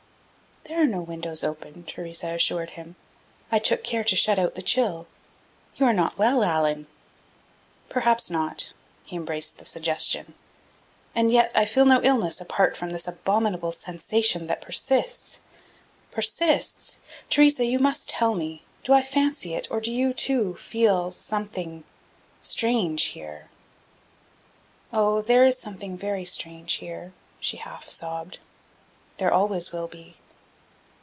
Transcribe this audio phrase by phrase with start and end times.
[0.65, 2.95] "There are no windows open," Theresa assured him.
[3.51, 5.05] "I took care to shut out the chill.
[5.75, 6.87] You are not well, Allan!"
[7.89, 8.71] "Perhaps not."
[9.05, 10.33] He embraced the suggestion.
[11.13, 15.41] "And yet I feel no illness apart from this abominable sensation that persists
[16.09, 16.99] persists....
[17.29, 21.83] Theresa, you must tell me: do I fancy it, or do you, too, feel something
[22.39, 23.49] strange here?"
[24.93, 27.11] "Oh, there is something very strange here,"
[27.41, 28.39] she half sobbed.
[29.17, 30.15] "There always will be."